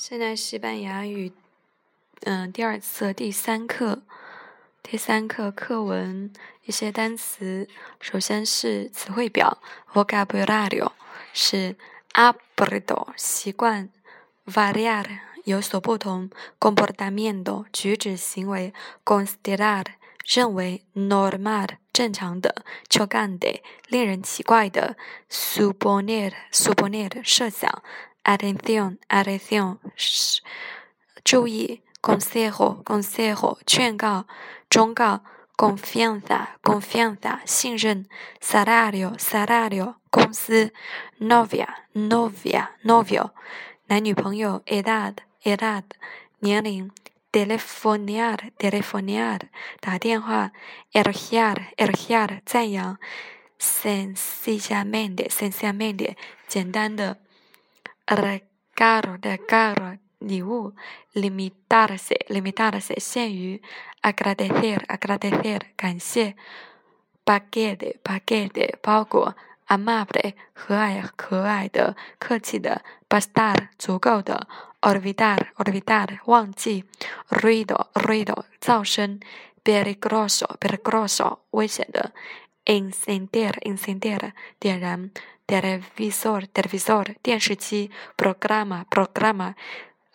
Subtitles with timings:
[0.00, 1.32] 现在西班牙语，
[2.20, 4.02] 嗯，第二次第三课，
[4.80, 6.32] 第三课课文
[6.62, 7.68] 一些单词，
[8.00, 9.58] 首先是词汇表
[9.92, 10.92] ，vocabulario
[11.32, 11.74] 是
[12.12, 13.90] abrido 习惯
[14.46, 16.30] ，variar 有所不同
[16.60, 18.72] ，comportamiento 举止行为
[19.04, 19.84] ，considerar
[20.24, 24.96] 认为，normal 正常的，chogante 令人奇怪的
[25.28, 27.82] ，suponer suponer 设想。
[28.28, 29.78] Atención, atención，
[31.24, 34.26] 注意；consejo, consejo，劝告、
[34.68, 35.22] 忠告
[35.56, 38.06] ；confianza, confianza，信任
[38.38, 40.74] ；salario, salario，工资
[41.18, 43.30] ；novia, novia, novio，
[43.86, 45.84] 男女朋友；edad, edad，
[46.40, 46.90] 年龄
[47.32, 49.40] ；telefonear, telefonear，
[49.80, 50.52] 打电话
[50.92, 52.98] ；elogiar, elogiar，赞扬
[53.58, 57.27] ；sencillamente, sencillamente，简单的。
[58.08, 60.74] Regalo, regalo, 礼物
[61.14, 63.60] ；limitarse, limitarse, 限于
[64.02, 66.34] ；agradecer, agradecer, 感谢
[67.24, 69.36] ；paquete, paquete, 包裹
[69.68, 74.48] ；amable, 和蔼可爱的、客气的；bastar, 足够的
[74.80, 76.84] ；olvidar, olvidar, 忘记
[77.28, 79.20] ；ruido, ruido, 噪声
[79.62, 82.12] ；peligroso, peligroso, 危险的
[82.67, 85.11] ；encender, encender, 点燃。
[85.45, 89.55] televisor televisor 电视机，programa programa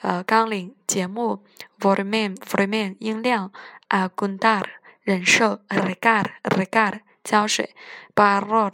[0.00, 1.44] 呃纲领节目，
[1.80, 3.52] volumen volumen 音量，
[3.88, 4.62] aguantar
[5.02, 7.74] 忍受，regar regar 浇水，
[8.14, 8.70] barro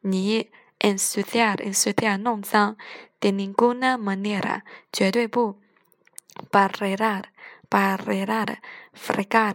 [0.00, 2.76] 泥，ensuciar ensuciar 弄脏，
[3.20, 4.62] de ninguna manera
[4.92, 5.60] 绝对不，
[6.50, 6.96] barrer
[7.70, 8.56] barrer
[8.92, 9.54] fregar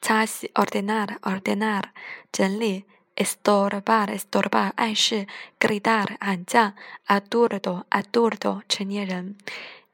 [0.00, 1.82] 擦洗，ordenar ordenar
[2.30, 2.84] 整理。
[3.15, 5.27] estorbar, estorbar 碍事
[5.59, 6.73] ，criar, 安叫
[7.07, 9.35] ，adulto, adulto 成年人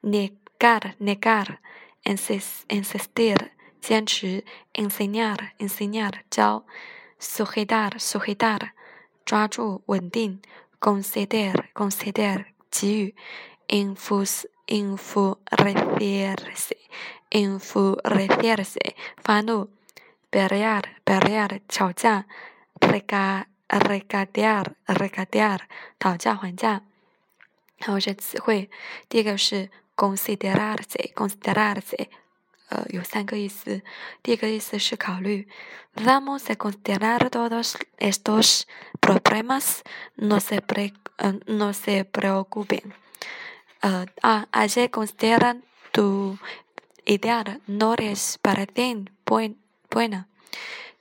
[0.02, 6.66] ，negar, negar，ense, insistir 坚持，enseñar, enseñar 教
[7.19, 8.72] ，sujetar, sujetar
[9.25, 10.41] 抓住稳定
[10.80, 13.16] ，considerar, considerar 给予
[13.68, 16.72] ，infus, infus refieres,
[17.30, 18.75] infus refieres
[19.18, 19.69] 放入
[20.31, 22.25] ，pelear, pelear 吵架。
[22.81, 25.60] rega regatear regatear
[25.99, 26.82] 讨价还价。
[27.81, 28.71] 还有这词汇，
[29.09, 32.09] 第一个是 considerarse considerarse，
[32.69, 33.82] 呃，有三个意思。
[34.22, 35.49] 第一个意思是考虑，
[35.94, 38.66] vamos a considerar todos estos
[39.00, 39.81] problemas,
[40.16, 40.94] no se pre
[41.47, 42.93] no se preocupen。
[43.81, 45.62] 呃啊，allí consideran
[45.93, 46.38] tu
[47.05, 50.27] idea no es para ti buena。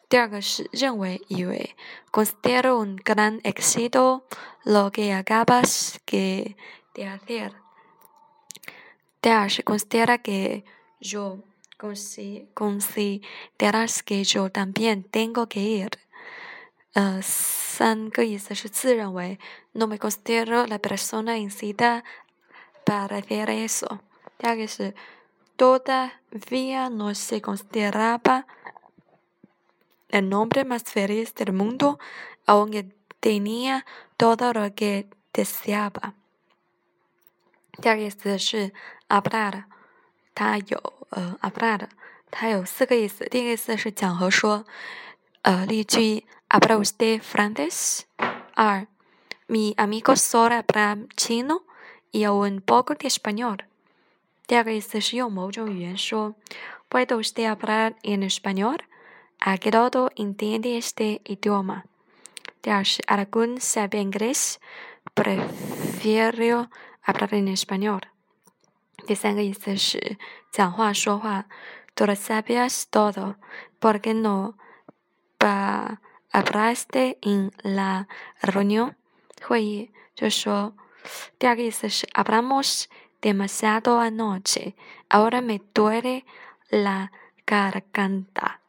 [0.09, 1.75] 第二个是认为、以为，
[2.11, 4.23] considero un gran éxito
[4.63, 6.55] lo que acabas de
[6.95, 7.51] hacer。
[9.21, 10.63] 第二是 considera que
[10.99, 11.39] yo
[12.53, 15.93] consideras que yo también tengo que ir。
[16.93, 19.39] 呃，三个意思是自认为，
[19.71, 22.03] no me considero la persona indicada
[22.85, 23.99] para hacer eso。
[24.37, 24.93] 第二个是
[25.57, 28.45] todavía no se consideraba
[30.09, 31.99] el nombre más feliz del mundo,
[32.45, 33.85] aunque tenía
[34.17, 36.13] todo lo que deseaba.
[37.81, 38.71] 第二个意思是
[39.09, 39.63] hablar，
[40.35, 41.87] 它有呃 hablar，
[42.29, 43.25] 它有四个意思。
[43.25, 44.65] 第一个意思是讲和说，
[45.41, 48.01] 呃，例句 habla usted francés？
[48.53, 48.85] 二，
[49.47, 51.63] mi amigo solo habla chino
[52.11, 53.59] y un poco de español。
[54.45, 56.35] 第二个意思是用某种语言说，
[56.89, 58.29] puede usted hablar en
[59.39, 61.83] español？Aguado entiende este idioma.
[62.61, 64.59] 第二是 algún sabe inglés,
[65.13, 66.69] prefiero
[67.03, 68.01] hablar en español.
[69.05, 70.17] 第三个意思是
[70.49, 71.47] 讲话说话，
[71.93, 73.35] tú lo sabías todo,
[73.79, 74.55] ¿por qué no
[76.31, 78.07] hablaste en la
[78.41, 78.95] reunión?
[79.41, 80.73] 会议就说，
[81.37, 82.85] 第二个意思是 hablamos
[83.21, 84.75] demasiado anoche,
[85.09, 86.23] ahora me duele
[86.69, 87.11] la
[87.45, 88.61] garganta.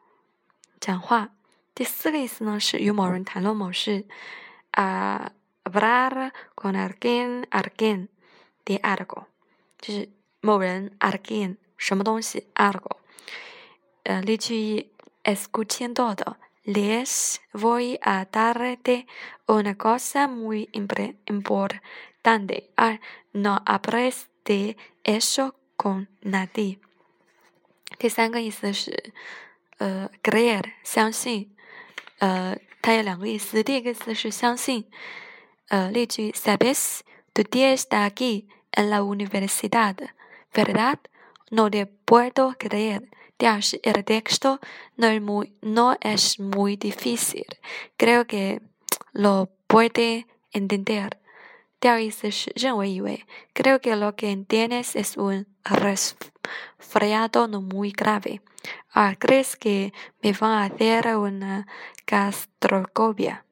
[0.80, 1.30] 讲话，
[1.74, 4.06] 第四个意思呢是与某人谈论某事，
[4.70, 5.30] 啊
[5.62, 8.08] ，hablar con alguien alguien
[8.64, 9.26] de algo，
[9.78, 10.08] 就是
[10.40, 12.96] 某人 alguien 什么东西 algo，
[14.04, 14.90] 呃，例句一
[15.22, 16.16] ，escuchando
[16.64, 19.06] les voy a dar de
[19.46, 22.98] una cosa muy importante，二
[23.32, 26.78] ，no hables de eso con nadie，
[27.98, 29.12] 第三个意思是。
[29.79, 31.55] 呃，creer 相信，
[32.19, 33.61] 呃，它有两个意思。
[33.61, 34.85] 第一个意思是相信，
[35.67, 37.01] 呃，例句 sabes
[37.33, 39.95] tu tía está aquí en la universidad，
[40.53, 40.99] ¿verdad?
[41.49, 43.09] No te puedo creer.
[43.37, 44.59] el texto
[44.95, 47.45] no es muy, no es muy difícil.
[47.97, 48.61] Creo que
[49.11, 51.17] lo puede entender.
[51.81, 55.45] 第二意思是认为以为，creo que lo que entiendes es un
[56.79, 58.41] resfriado no muy grave。
[58.91, 61.65] 啊，crees que me van a hacer una
[62.07, 63.43] gastroscopia。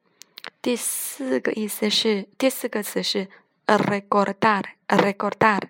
[0.60, 3.28] 第四个意思是，第四个词是
[3.66, 5.62] recordar，recordar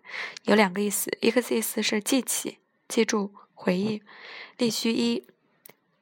[0.45, 2.59] 有两个意思，一个意思是记起、
[2.89, 4.03] 记住、回忆。
[4.57, 5.27] 例句一：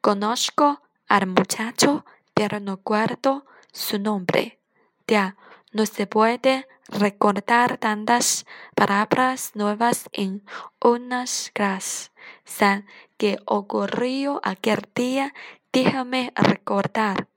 [0.03, 0.79] Conozco
[1.09, 2.05] al muchacho,
[2.35, 4.59] pero no guardo su nombre。
[5.07, 5.35] 第二。
[5.72, 10.44] No se puede recordar tantas palabras nuevas en
[10.82, 12.12] unas clases.
[12.46, 12.86] San,
[13.18, 15.34] que ocurrió aquel día,
[15.74, 17.28] déjame recordar.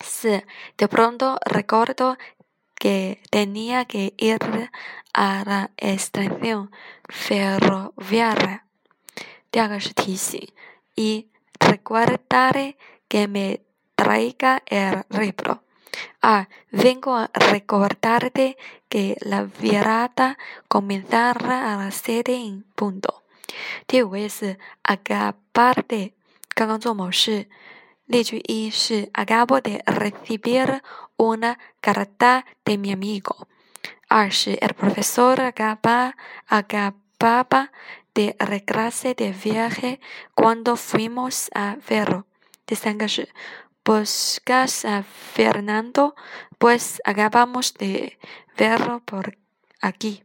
[0.00, 0.42] Sí,
[0.76, 2.18] de pronto recuerdo
[2.74, 4.38] que tenía que ir
[5.12, 6.70] a la estación
[7.08, 8.66] ferroviaria.
[10.96, 11.28] Y
[11.60, 12.76] recordaré
[13.08, 13.62] que me
[13.94, 15.62] traiga el libro.
[16.21, 18.57] Ah, vengo a recordarte
[18.89, 20.37] que la virada
[20.67, 23.23] comenzará a las siete en punto。
[23.87, 26.13] 第五位是 acabarte，
[26.53, 27.47] 刚刚做某事。
[28.05, 30.81] 例句一是 acabo de recibir
[31.17, 33.47] una carta de mi amigo。
[34.07, 36.15] 二是 el profesor acaba
[36.47, 37.71] acababa
[38.13, 39.99] de regresar de viaje
[40.33, 42.23] cuando fuimos a verlo。
[42.65, 43.29] 第三个是
[43.84, 46.14] buscas a Fernando,
[46.58, 48.18] pues acabamos de
[48.56, 49.38] verlo por
[49.80, 50.23] aquí.